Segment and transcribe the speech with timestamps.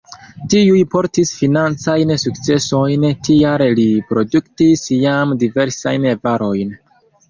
[0.53, 6.79] Tiuj portis financajn sukcesojn, tial li produktis jam diversajn varojn.